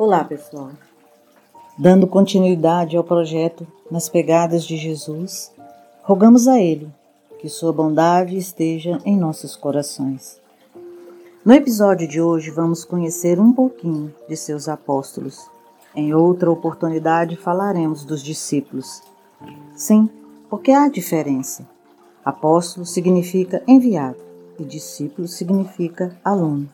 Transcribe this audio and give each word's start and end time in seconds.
Olá, 0.00 0.24
pessoal. 0.24 0.70
Dando 1.76 2.06
continuidade 2.06 2.96
ao 2.96 3.04
projeto 3.04 3.66
Nas 3.90 4.08
Pegadas 4.08 4.64
de 4.64 4.74
Jesus, 4.74 5.52
rogamos 6.02 6.48
a 6.48 6.58
Ele 6.58 6.90
que 7.38 7.50
Sua 7.50 7.70
bondade 7.70 8.34
esteja 8.34 8.98
em 9.04 9.14
nossos 9.14 9.54
corações. 9.54 10.40
No 11.44 11.52
episódio 11.52 12.08
de 12.08 12.18
hoje, 12.18 12.50
vamos 12.50 12.82
conhecer 12.82 13.38
um 13.38 13.52
pouquinho 13.52 14.10
de 14.26 14.38
seus 14.38 14.70
apóstolos. 14.70 15.50
Em 15.94 16.14
outra 16.14 16.50
oportunidade, 16.50 17.36
falaremos 17.36 18.02
dos 18.02 18.22
discípulos. 18.22 19.02
Sim, 19.76 20.08
porque 20.48 20.72
há 20.72 20.88
diferença. 20.88 21.68
Apóstolo 22.24 22.86
significa 22.86 23.62
enviado 23.68 24.16
e 24.58 24.64
discípulo 24.64 25.28
significa 25.28 26.18
aluno. 26.24 26.70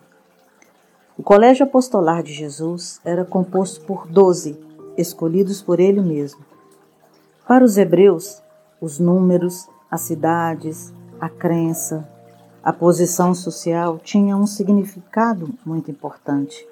O 1.18 1.22
colégio 1.22 1.64
apostolar 1.64 2.22
de 2.22 2.30
Jesus 2.30 3.00
era 3.02 3.24
composto 3.24 3.80
por 3.86 4.06
doze, 4.06 4.58
escolhidos 4.98 5.62
por 5.62 5.80
ele 5.80 6.02
mesmo. 6.02 6.40
Para 7.48 7.64
os 7.64 7.78
hebreus, 7.78 8.42
os 8.82 8.98
números, 8.98 9.66
as 9.90 10.02
cidades, 10.02 10.92
a 11.18 11.28
crença, 11.30 12.06
a 12.62 12.70
posição 12.70 13.32
social 13.32 13.98
tinha 13.98 14.36
um 14.36 14.46
significado 14.46 15.48
muito 15.64 15.90
importante. 15.90 16.68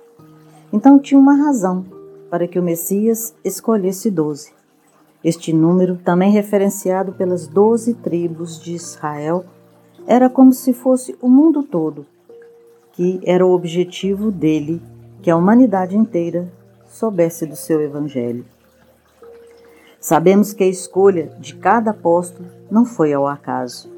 Então 0.71 0.99
tinha 0.99 1.19
uma 1.19 1.37
razão 1.37 1.87
para 2.29 2.47
que 2.47 2.59
o 2.59 2.63
Messias 2.63 3.35
escolhesse 3.43 4.11
doze. 4.11 4.53
Este 5.23 5.55
número, 5.55 5.97
também 5.97 6.31
referenciado 6.31 7.13
pelas 7.13 7.47
doze 7.47 7.95
tribos 7.95 8.61
de 8.61 8.75
Israel, 8.75 9.47
era 10.07 10.29
como 10.29 10.53
se 10.53 10.75
fosse 10.75 11.17
o 11.23 11.29
mundo 11.29 11.63
todo, 11.63 12.05
que 12.95 13.21
era 13.25 13.45
o 13.45 13.53
objetivo 13.53 14.31
dele 14.31 14.81
que 15.21 15.31
a 15.31 15.37
humanidade 15.37 15.97
inteira 15.97 16.49
soubesse 16.87 17.45
do 17.45 17.57
seu 17.57 17.83
Evangelho. 17.83 18.45
Sabemos 20.01 20.53
que 20.53 20.63
a 20.63 20.69
escolha 20.69 21.33
de 21.41 21.57
cada 21.57 21.91
apóstolo 21.91 22.49
não 22.71 22.85
foi 22.85 23.13
ao 23.13 23.27
acaso. 23.27 23.91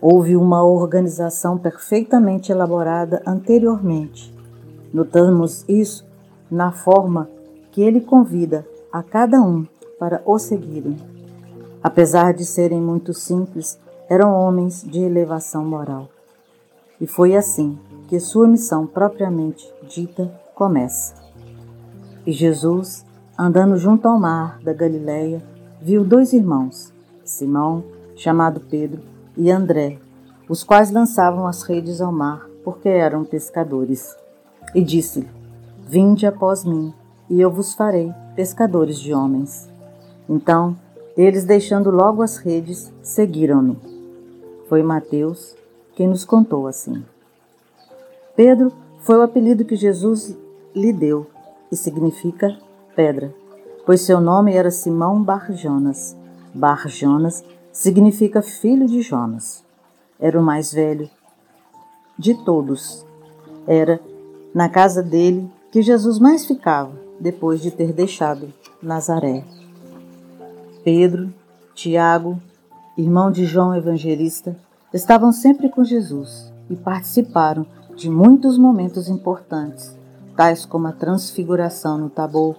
Houve 0.00 0.36
uma 0.36 0.62
organização 0.62 1.58
perfeitamente 1.58 2.52
elaborada 2.52 3.22
anteriormente. 3.26 4.32
Notamos 4.92 5.64
isso 5.68 6.06
na 6.50 6.70
forma 6.70 7.28
que 7.72 7.82
ele 7.82 8.00
convida 8.00 8.64
a 8.92 9.02
cada 9.02 9.40
um 9.40 9.66
para 9.98 10.22
o 10.24 10.38
seguirem. 10.38 10.96
Apesar 11.82 12.32
de 12.32 12.44
serem 12.44 12.80
muito 12.80 13.12
simples, 13.12 13.78
eram 14.08 14.32
homens 14.32 14.82
de 14.82 15.00
elevação 15.00 15.64
moral. 15.64 16.08
E 17.00 17.06
foi 17.06 17.34
assim 17.34 17.78
que 18.08 18.20
sua 18.20 18.46
missão 18.46 18.86
propriamente 18.86 19.72
dita 19.88 20.30
começa. 20.54 21.14
E 22.26 22.32
Jesus, 22.32 23.04
andando 23.38 23.76
junto 23.76 24.08
ao 24.08 24.18
mar 24.18 24.58
da 24.62 24.72
Galileia, 24.72 25.42
viu 25.80 26.04
dois 26.04 26.32
irmãos, 26.32 26.92
Simão, 27.24 27.84
chamado 28.16 28.60
Pedro, 28.60 29.02
e 29.36 29.50
André, 29.50 29.98
os 30.48 30.62
quais 30.62 30.90
lançavam 30.90 31.46
as 31.46 31.62
redes 31.62 32.00
ao 32.00 32.12
mar, 32.12 32.46
porque 32.62 32.88
eram 32.88 33.24
pescadores. 33.24 34.16
E 34.74 34.82
disse-lhe: 34.82 35.28
Vinde 35.86 36.26
após 36.26 36.64
mim, 36.64 36.92
e 37.28 37.40
eu 37.40 37.50
vos 37.50 37.74
farei 37.74 38.12
pescadores 38.34 38.98
de 38.98 39.12
homens. 39.12 39.68
Então, 40.28 40.76
eles, 41.16 41.44
deixando 41.44 41.90
logo 41.90 42.22
as 42.22 42.36
redes, 42.36 42.92
seguiram-no. 43.02 43.76
Foi 44.68 44.82
Mateus 44.82 45.54
quem 45.94 46.08
nos 46.08 46.24
contou 46.24 46.66
assim. 46.66 47.04
Pedro 48.36 48.72
foi 49.00 49.16
o 49.16 49.22
apelido 49.22 49.64
que 49.64 49.76
Jesus 49.76 50.36
lhe 50.74 50.92
deu 50.92 51.26
e 51.70 51.76
significa 51.76 52.56
pedra, 52.96 53.34
pois 53.86 54.00
seu 54.00 54.20
nome 54.20 54.54
era 54.54 54.70
Simão 54.70 55.22
Bar-Jonas. 55.22 56.16
Bar-Jonas 56.52 57.44
significa 57.72 58.42
filho 58.42 58.86
de 58.86 59.02
Jonas. 59.02 59.64
Era 60.18 60.38
o 60.38 60.42
mais 60.42 60.72
velho 60.72 61.08
de 62.18 62.34
todos. 62.44 63.04
Era 63.66 64.00
na 64.54 64.68
casa 64.68 65.02
dele 65.02 65.50
que 65.70 65.82
Jesus 65.82 66.18
mais 66.18 66.44
ficava 66.44 66.92
depois 67.20 67.60
de 67.60 67.70
ter 67.70 67.92
deixado 67.92 68.52
Nazaré. 68.82 69.44
Pedro, 70.84 71.32
Tiago, 71.74 72.40
irmão 72.96 73.30
de 73.30 73.44
João 73.44 73.74
Evangelista, 73.74 74.56
estavam 74.92 75.32
sempre 75.32 75.68
com 75.68 75.82
Jesus 75.82 76.52
e 76.70 76.76
participaram 76.76 77.66
de 77.96 78.10
muitos 78.10 78.58
momentos 78.58 79.08
importantes, 79.08 79.96
tais 80.36 80.66
como 80.66 80.88
a 80.88 80.92
transfiguração 80.92 81.98
no 81.98 82.10
Tabor, 82.10 82.56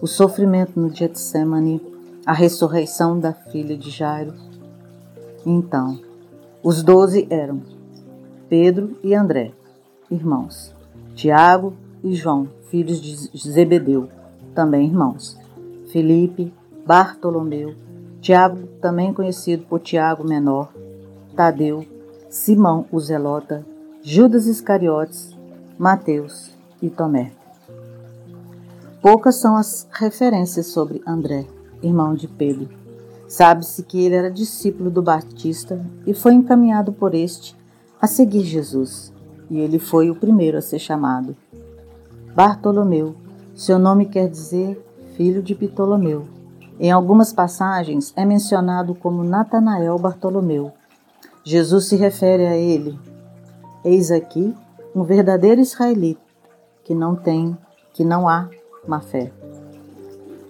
o 0.00 0.06
sofrimento 0.06 0.78
no 0.78 0.90
Getsemane, 0.94 1.80
a 2.26 2.32
ressurreição 2.32 3.18
da 3.18 3.32
filha 3.32 3.76
de 3.76 3.90
Jairo. 3.90 4.34
Então, 5.44 5.98
os 6.62 6.82
doze 6.82 7.26
eram 7.30 7.62
Pedro 8.48 8.96
e 9.02 9.14
André, 9.14 9.52
irmãos, 10.10 10.74
Tiago 11.14 11.74
e 12.02 12.14
João, 12.14 12.48
filhos 12.70 13.00
de 13.00 13.16
Zebedeu, 13.38 14.08
também 14.54 14.86
irmãos, 14.86 15.38
Felipe, 15.90 16.52
Bartolomeu, 16.86 17.74
Tiago, 18.20 18.66
também 18.80 19.12
conhecido 19.12 19.64
por 19.64 19.80
Tiago 19.80 20.26
Menor, 20.26 20.72
Tadeu, 21.36 21.86
Simão 22.28 22.86
o 22.90 22.98
Zelota, 22.98 23.64
Judas 24.06 24.46
Iscariotes, 24.46 25.34
Mateus 25.78 26.50
e 26.82 26.90
Tomé. 26.90 27.32
Poucas 29.00 29.36
são 29.36 29.56
as 29.56 29.88
referências 29.90 30.66
sobre 30.66 31.00
André, 31.06 31.46
irmão 31.82 32.14
de 32.14 32.28
Pedro. 32.28 32.68
Sabe-se 33.26 33.82
que 33.82 34.04
ele 34.04 34.14
era 34.14 34.30
discípulo 34.30 34.90
do 34.90 35.00
Batista 35.00 35.82
e 36.06 36.12
foi 36.12 36.34
encaminhado 36.34 36.92
por 36.92 37.14
este 37.14 37.56
a 37.98 38.06
seguir 38.06 38.42
Jesus, 38.42 39.10
e 39.48 39.58
ele 39.58 39.78
foi 39.78 40.10
o 40.10 40.14
primeiro 40.14 40.58
a 40.58 40.60
ser 40.60 40.80
chamado. 40.80 41.34
Bartolomeu, 42.34 43.14
seu 43.54 43.78
nome 43.78 44.04
quer 44.04 44.28
dizer 44.28 44.84
filho 45.16 45.42
de 45.42 45.54
Ptolomeu. 45.54 46.26
Em 46.78 46.92
algumas 46.92 47.32
passagens 47.32 48.12
é 48.14 48.26
mencionado 48.26 48.94
como 48.94 49.24
Natanael 49.24 49.98
Bartolomeu. 49.98 50.72
Jesus 51.42 51.86
se 51.86 51.96
refere 51.96 52.46
a 52.46 52.54
ele: 52.54 52.98
Eis 53.84 54.10
aqui 54.10 54.54
um 54.94 55.02
verdadeiro 55.02 55.60
israelita 55.60 56.22
que 56.82 56.94
não 56.94 57.14
tem, 57.14 57.56
que 57.92 58.04
não 58.04 58.28
há 58.28 58.48
má 58.86 59.00
fé. 59.00 59.30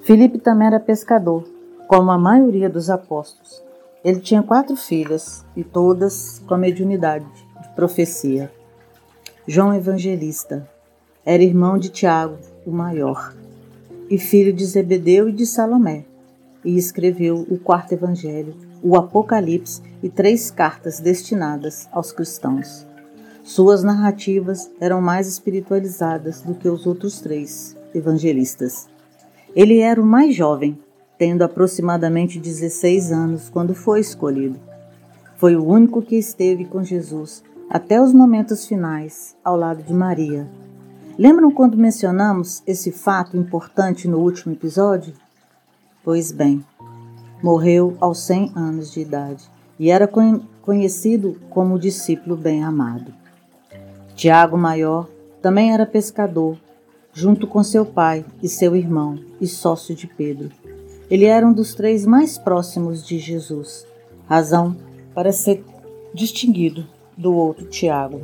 Filipe 0.03 0.39
também 0.39 0.67
era 0.67 0.79
pescador, 0.79 1.45
como 1.89 2.11
a 2.11 2.19
maioria 2.19 2.69
dos 2.69 2.91
apóstolos. 2.91 3.63
Ele 4.05 4.21
tinha 4.21 4.43
quatro 4.43 4.77
filhas 4.77 5.45
e 5.57 5.65
todas 5.65 6.41
com 6.47 6.55
a 6.55 6.59
mediunidade 6.59 7.27
de 7.63 7.69
profecia. 7.75 8.53
João 9.47 9.75
Evangelista 9.75 10.69
era 11.25 11.43
irmão 11.43 11.79
de 11.79 11.89
Tiago, 11.89 12.37
o 12.67 12.71
maior, 12.71 13.35
e 14.11 14.19
filho 14.19 14.53
de 14.53 14.65
Zebedeu 14.65 15.29
e 15.29 15.33
de 15.33 15.47
Salomé 15.47 16.05
e 16.65 16.77
escreveu 16.77 17.47
o 17.51 17.59
quarto 17.59 17.93
evangelho, 17.93 18.55
o 18.83 18.97
Apocalipse 18.97 19.83
e 20.03 20.09
três 20.09 20.51
cartas 20.51 20.99
destinadas 20.99 21.89
aos 21.93 22.11
cristãos. 22.11 22.87
Suas 23.47 23.85
narrativas 23.85 24.71
eram 24.81 25.03
mais 25.03 25.29
espiritualizadas 25.29 26.41
do 26.41 26.55
que 26.55 26.67
os 26.67 26.87
outros 26.87 27.21
três 27.21 27.77
evangelistas. 27.95 28.89
Ele 29.55 29.81
era 29.81 30.01
o 30.01 30.07
mais 30.07 30.35
jovem, 30.35 30.79
tendo 31.19 31.45
aproximadamente 31.45 32.41
16 32.41 33.13
anos 33.13 33.51
quando 33.51 33.75
foi 33.75 34.01
escolhido. 34.01 34.59
Foi 35.37 35.55
o 35.57 35.63
único 35.63 36.01
que 36.01 36.17
esteve 36.17 36.65
com 36.65 36.83
Jesus 36.83 37.45
até 37.69 38.01
os 38.01 38.15
momentos 38.15 38.67
finais, 38.67 39.37
ao 39.45 39.59
lado 39.59 39.83
de 39.83 39.93
Maria. 39.93 40.49
Lembram 41.19 41.51
quando 41.51 41.77
mencionamos 41.77 42.63
esse 42.67 42.91
fato 42.91 43.37
importante 43.37 44.09
no 44.09 44.21
último 44.21 44.55
episódio? 44.55 45.13
Pois 46.03 46.33
bem, 46.33 46.65
morreu 47.43 47.95
aos 48.01 48.21
100 48.21 48.53
anos 48.57 48.91
de 48.91 49.01
idade 49.01 49.51
e 49.79 49.91
era 49.91 50.09
conhecido 50.63 51.39
como 51.51 51.79
discípulo 51.79 52.39
bem-amado. 52.39 53.13
Tiago 54.15 54.57
Maior 54.57 55.09
também 55.43 55.73
era 55.73 55.85
pescador, 55.85 56.57
junto 57.13 57.47
com 57.47 57.63
seu 57.63 57.85
pai 57.85 58.25
e 58.43 58.49
seu 58.49 58.75
irmão, 58.75 59.19
e 59.41 59.47
sócio 59.47 59.95
de 59.95 60.07
Pedro. 60.07 60.51
Ele 61.11 61.25
era 61.25 61.47
um 61.47 61.53
dos 61.53 61.75
três 61.75 62.07
mais 62.07 62.39
próximos 62.39 63.07
de 63.07 63.19
Jesus, 63.19 63.87
razão 64.29 64.77
para 65.15 65.33
ser 65.33 65.65
distinguido 66.15 66.87
do 67.17 67.35
outro 67.35 67.67
Tiago. 67.67 68.21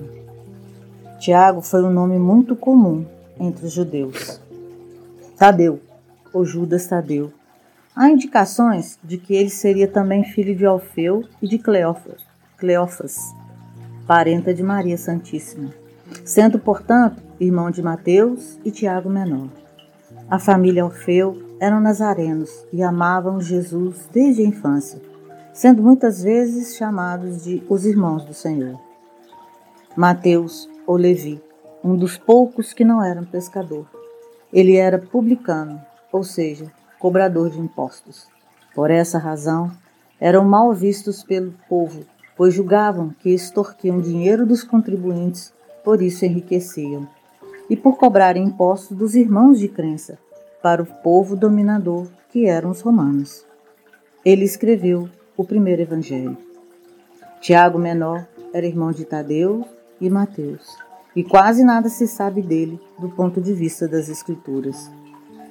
Tiago 1.18 1.60
foi 1.60 1.82
um 1.82 1.90
nome 1.90 2.18
muito 2.18 2.56
comum 2.56 3.04
entre 3.38 3.66
os 3.66 3.72
judeus. 3.72 4.40
Tadeu, 5.36 5.80
ou 6.32 6.44
Judas 6.44 6.86
Tadeu, 6.86 7.32
Há 7.94 8.08
indicações 8.08 8.98
de 9.02 9.18
que 9.18 9.34
ele 9.34 9.50
seria 9.50 9.88
também 9.88 10.22
filho 10.24 10.54
de 10.54 10.64
Alfeu 10.64 11.24
e 11.42 11.48
de 11.48 11.58
Cleófas, 11.58 13.34
parenta 14.10 14.52
de 14.52 14.60
Maria 14.60 14.98
Santíssima, 14.98 15.72
sendo, 16.24 16.58
portanto, 16.58 17.22
irmão 17.38 17.70
de 17.70 17.80
Mateus 17.80 18.58
e 18.64 18.70
Tiago 18.72 19.08
Menor. 19.08 19.48
a 20.28 20.36
família 20.36 20.84
Orfeu 20.84 21.40
eram 21.60 21.78
nazarenos 21.78 22.50
e 22.72 22.82
amavam 22.82 23.40
Jesus 23.40 24.08
desde 24.12 24.42
a 24.42 24.46
infância, 24.46 25.00
sendo 25.52 25.80
muitas 25.80 26.24
vezes 26.24 26.74
chamados 26.74 27.44
de 27.44 27.62
os 27.68 27.86
irmãos 27.86 28.24
do 28.24 28.34
Senhor. 28.34 28.80
Mateus 29.94 30.68
ou 30.88 30.96
Levi, 30.96 31.40
um 31.84 31.94
dos 31.94 32.18
poucos 32.18 32.72
que 32.72 32.84
não 32.84 33.00
eram 33.00 33.24
pescador. 33.24 33.86
Ele 34.52 34.74
era 34.74 34.98
publicano, 34.98 35.80
ou 36.10 36.24
seja, 36.24 36.72
cobrador 36.98 37.48
de 37.48 37.60
impostos. 37.60 38.26
Por 38.74 38.90
essa 38.90 39.18
razão, 39.20 39.70
eram 40.18 40.44
mal 40.44 40.74
vistos 40.74 41.22
pelo 41.22 41.54
povo, 41.68 42.04
pois 42.40 42.54
julgavam 42.54 43.14
que 43.18 43.28
extorquiam 43.28 44.00
dinheiro 44.00 44.46
dos 44.46 44.64
contribuintes, 44.64 45.52
por 45.84 46.00
isso 46.00 46.24
enriqueciam, 46.24 47.06
e 47.68 47.76
por 47.76 47.98
cobrarem 47.98 48.44
impostos 48.44 48.96
dos 48.96 49.14
irmãos 49.14 49.58
de 49.58 49.68
crença, 49.68 50.18
para 50.62 50.82
o 50.82 50.86
povo 50.86 51.36
dominador 51.36 52.06
que 52.30 52.46
eram 52.46 52.70
os 52.70 52.80
romanos. 52.80 53.44
Ele 54.24 54.42
escreveu 54.42 55.06
o 55.36 55.44
primeiro 55.44 55.82
evangelho. 55.82 56.34
Tiago 57.42 57.78
Menor 57.78 58.26
era 58.54 58.66
irmão 58.66 58.90
de 58.90 59.04
Tadeu 59.04 59.62
e 60.00 60.08
Mateus, 60.08 60.78
e 61.14 61.22
quase 61.22 61.62
nada 61.62 61.90
se 61.90 62.08
sabe 62.08 62.40
dele 62.40 62.80
do 62.98 63.10
ponto 63.10 63.38
de 63.38 63.52
vista 63.52 63.86
das 63.86 64.08
Escrituras. 64.08 64.90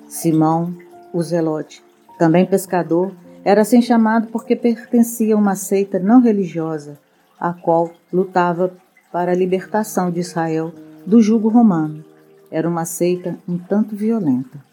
Simão, 0.07 0.73
o 1.13 1.21
Zelote, 1.21 1.83
também 2.17 2.47
pescador, 2.47 3.11
era 3.49 3.61
assim 3.61 3.81
chamado 3.81 4.27
porque 4.27 4.55
pertencia 4.55 5.33
a 5.33 5.37
uma 5.37 5.55
seita 5.55 5.97
não 5.97 6.21
religiosa, 6.21 6.99
a 7.39 7.51
qual 7.51 7.89
lutava 8.13 8.71
para 9.11 9.31
a 9.31 9.35
libertação 9.35 10.11
de 10.11 10.19
Israel 10.19 10.71
do 11.03 11.19
jugo 11.19 11.49
romano. 11.49 12.05
Era 12.51 12.69
uma 12.69 12.85
seita 12.85 13.39
um 13.47 13.57
tanto 13.57 13.95
violenta. 13.95 14.63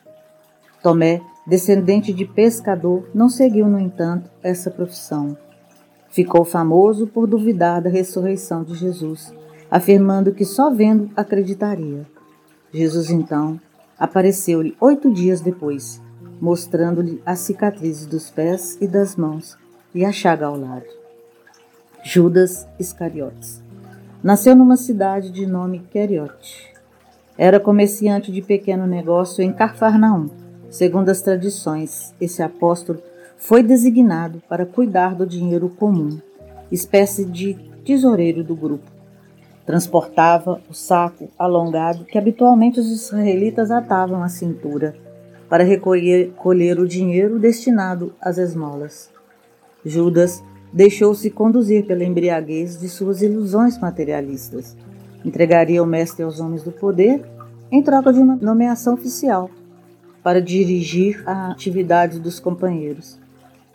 Tomé, 0.82 1.22
descendente 1.46 2.12
de 2.12 2.26
pescador, 2.26 3.08
não 3.14 3.30
seguiu, 3.30 3.66
no 3.66 3.80
entanto, 3.80 4.28
essa 4.42 4.70
profissão. 4.70 5.38
Ficou 6.10 6.44
famoso 6.44 7.06
por 7.06 7.26
duvidar 7.26 7.80
da 7.80 7.88
ressurreição 7.88 8.62
de 8.62 8.74
Jesus, 8.74 9.32
afirmando 9.70 10.34
que 10.34 10.44
só 10.44 10.70
vendo 10.70 11.10
acreditaria. 11.16 12.06
Jesus 12.70 13.08
então 13.08 13.58
apareceu-lhe 13.98 14.76
oito 14.78 15.10
dias 15.10 15.40
depois, 15.40 16.02
mostrando-lhe 16.40 17.22
as 17.24 17.40
cicatrizes 17.40 18.06
dos 18.06 18.30
pés 18.30 18.76
e 18.80 18.86
das 18.86 19.16
mãos 19.16 19.56
e 19.94 20.04
a 20.04 20.12
chaga 20.12 20.46
ao 20.46 20.58
lado. 20.58 20.86
Judas 22.04 22.66
Iscariotes 22.78 23.62
nasceu 24.22 24.56
numa 24.56 24.76
cidade 24.76 25.30
de 25.30 25.46
nome 25.46 25.80
Queriote. 25.90 26.72
Era 27.38 27.60
comerciante 27.60 28.32
de 28.32 28.42
pequeno 28.42 28.86
negócio 28.86 29.42
em 29.42 29.52
Carfarnaum 29.52 30.28
Segundo 30.70 31.08
as 31.08 31.22
tradições, 31.22 32.14
esse 32.20 32.42
apóstolo 32.42 33.00
foi 33.38 33.62
designado 33.62 34.42
para 34.48 34.66
cuidar 34.66 35.14
do 35.14 35.26
dinheiro 35.26 35.68
comum, 35.68 36.18
espécie 36.70 37.24
de 37.24 37.54
tesoureiro 37.84 38.42
do 38.42 38.54
grupo. 38.54 38.90
Transportava 39.64 40.60
o 40.68 40.74
saco 40.74 41.30
alongado 41.38 42.04
que 42.04 42.18
habitualmente 42.18 42.80
os 42.80 42.90
israelitas 42.90 43.70
atavam 43.70 44.22
à 44.22 44.28
cintura 44.28 44.94
para 45.48 45.64
recolher 45.64 46.32
colher 46.36 46.78
o 46.78 46.86
dinheiro 46.86 47.38
destinado 47.38 48.12
às 48.20 48.38
esmolas. 48.38 49.10
Judas 49.84 50.42
deixou-se 50.72 51.30
conduzir 51.30 51.86
pela 51.86 52.04
embriaguez 52.04 52.78
de 52.78 52.88
suas 52.88 53.22
ilusões 53.22 53.78
materialistas. 53.78 54.76
Entregaria 55.24 55.82
o 55.82 55.86
mestre 55.86 56.24
aos 56.24 56.40
homens 56.40 56.62
do 56.62 56.72
poder 56.72 57.24
em 57.70 57.82
troca 57.82 58.12
de 58.12 58.20
uma 58.20 58.36
nomeação 58.36 58.94
oficial 58.94 59.50
para 60.22 60.42
dirigir 60.42 61.22
a 61.26 61.52
atividade 61.52 62.18
dos 62.18 62.40
companheiros. 62.40 63.18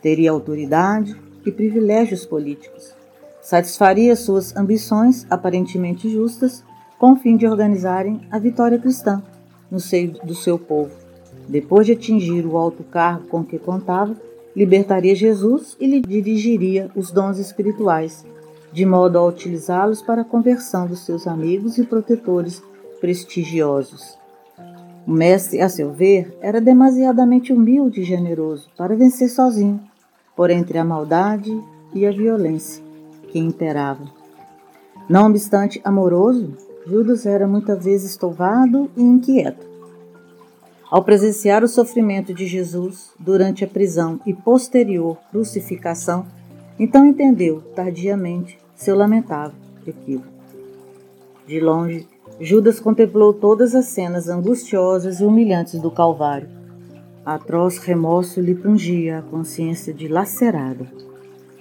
Teria 0.00 0.30
autoridade 0.30 1.16
e 1.46 1.50
privilégios 1.50 2.26
políticos. 2.26 2.94
Satisfaria 3.40 4.14
suas 4.14 4.54
ambições, 4.54 5.26
aparentemente 5.28 6.08
justas, 6.08 6.62
com 6.98 7.12
o 7.12 7.16
fim 7.16 7.36
de 7.36 7.46
organizarem 7.46 8.20
a 8.30 8.38
vitória 8.38 8.78
cristã 8.78 9.22
no 9.70 9.80
seio 9.80 10.12
do 10.24 10.34
seu 10.34 10.58
povo. 10.58 11.01
Depois 11.48 11.86
de 11.86 11.92
atingir 11.92 12.46
o 12.46 12.56
alto 12.56 12.82
cargo 12.84 13.26
com 13.28 13.44
que 13.44 13.58
contava, 13.58 14.16
libertaria 14.54 15.14
Jesus 15.14 15.76
e 15.80 15.86
lhe 15.86 16.00
dirigiria 16.00 16.90
os 16.94 17.10
dons 17.10 17.38
espirituais, 17.38 18.24
de 18.72 18.86
modo 18.86 19.18
a 19.18 19.26
utilizá-los 19.26 20.02
para 20.02 20.22
a 20.22 20.24
conversão 20.24 20.86
dos 20.86 21.04
seus 21.04 21.26
amigos 21.26 21.78
e 21.78 21.84
protetores 21.84 22.62
prestigiosos. 23.00 24.16
O 25.06 25.10
mestre, 25.10 25.60
a 25.60 25.68
seu 25.68 25.92
ver, 25.92 26.36
era 26.40 26.60
demasiadamente 26.60 27.52
humilde 27.52 28.02
e 28.02 28.04
generoso 28.04 28.70
para 28.76 28.94
vencer 28.94 29.28
sozinho, 29.28 29.80
por 30.36 30.48
entre 30.48 30.78
a 30.78 30.84
maldade 30.84 31.52
e 31.92 32.06
a 32.06 32.12
violência 32.12 32.82
que 33.28 33.38
imperava. 33.38 34.04
Não 35.08 35.26
obstante 35.26 35.80
amoroso, 35.84 36.56
Judas 36.86 37.26
era 37.26 37.46
muitas 37.46 37.84
vezes 37.84 38.16
touvado 38.16 38.90
e 38.96 39.02
inquieto. 39.02 39.71
Ao 40.92 41.02
presenciar 41.02 41.64
o 41.64 41.68
sofrimento 41.68 42.34
de 42.34 42.46
Jesus 42.46 43.14
durante 43.18 43.64
a 43.64 43.66
prisão 43.66 44.20
e 44.26 44.34
posterior 44.34 45.16
crucificação, 45.30 46.26
então 46.78 47.06
entendeu, 47.06 47.62
tardiamente, 47.74 48.58
seu 48.74 48.94
lamentável 48.94 49.56
equívoco. 49.86 50.28
De 51.46 51.58
longe, 51.60 52.06
Judas 52.38 52.78
contemplou 52.78 53.32
todas 53.32 53.74
as 53.74 53.86
cenas 53.86 54.28
angustiosas 54.28 55.20
e 55.20 55.24
humilhantes 55.24 55.80
do 55.80 55.90
Calvário. 55.90 56.50
Atroz 57.24 57.78
remorso 57.78 58.38
lhe 58.38 58.54
pungia 58.54 59.20
a 59.20 59.22
consciência 59.22 59.94
dilacerada. 59.94 60.86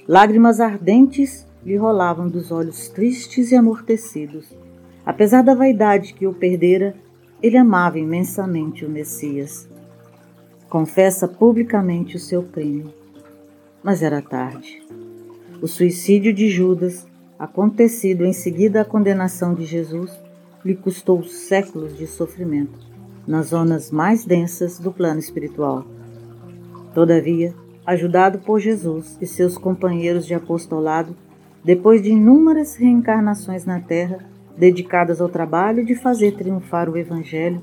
Lágrimas 0.10 0.60
ardentes 0.60 1.48
lhe 1.66 1.78
rolavam 1.78 2.28
dos 2.28 2.52
olhos 2.52 2.90
tristes 2.90 3.54
e 3.54 3.56
amortecidos. 3.56 4.54
Apesar 5.06 5.42
da 5.42 5.56
vaidade 5.56 6.14
que 6.14 6.28
o 6.28 6.34
perdera, 6.34 6.94
ele 7.42 7.58
amava 7.58 7.98
imensamente 7.98 8.86
o 8.86 8.90
Messias. 8.90 9.68
Confessa 10.70 11.28
publicamente 11.28 12.16
o 12.16 12.20
seu 12.20 12.44
crime. 12.44 12.94
Mas 13.84 14.04
era 14.04 14.22
tarde. 14.22 14.82
O 15.62 15.68
suicídio 15.68 16.34
de 16.34 16.50
Judas, 16.50 17.08
acontecido 17.38 18.24
em 18.26 18.34
seguida 18.34 18.82
à 18.82 18.86
condenação 18.86 19.54
de 19.54 19.66
Jesus, 19.66 20.12
lhe 20.64 20.76
custou 20.76 21.24
séculos 21.24 21.98
de 21.98 22.06
sofrimento 22.06 22.92
nas 23.28 23.48
zonas 23.48 23.92
mais 23.92 24.26
densas 24.26 24.80
do 24.80 24.92
plano 24.92 25.20
espiritual. 25.20 25.86
Todavia, 26.94 27.54
ajudado 27.86 28.40
por 28.40 28.60
Jesus 28.60 29.18
e 29.22 29.26
seus 29.26 29.58
companheiros 29.58 30.26
de 30.26 30.34
apostolado, 30.34 31.16
depois 31.64 32.02
de 32.02 32.10
inúmeras 32.10 32.76
reencarnações 32.76 33.66
na 33.66 33.80
Terra 33.80 34.20
dedicadas 34.62 35.20
ao 35.20 35.28
trabalho 35.28 35.84
de 35.84 35.96
fazer 35.96 36.34
triunfar 36.34 36.88
o 36.88 36.96
Evangelho, 36.96 37.60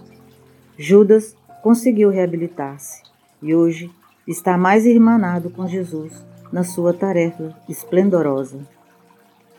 Judas 0.77 1.37
conseguiu 1.63 2.11
reabilitar-se 2.11 3.05
e 3.41 3.55
hoje 3.55 3.89
está 4.27 4.59
mais 4.59 4.85
irmanado 4.85 5.49
com 5.49 5.69
Jesus 5.69 6.27
na 6.51 6.65
sua 6.65 6.93
tarefa 6.93 7.57
esplendorosa. 7.69 8.67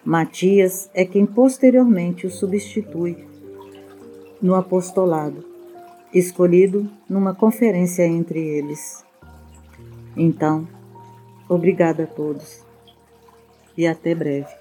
Matias 0.04 0.90
é 0.94 1.06
quem 1.06 1.26
posteriormente 1.26 2.28
o 2.28 2.30
substitui 2.30 3.26
no 4.42 4.54
apostolado, 4.54 5.42
escolhido 6.14 6.90
numa 7.10 7.34
conferência 7.34 8.06
entre 8.06 8.38
eles. 8.38 9.06
Então, 10.18 10.68
obrigada 11.48 12.04
a 12.04 12.08
todos 12.08 12.66
e 13.78 13.88
até 13.88 14.14
breve. 14.14 14.59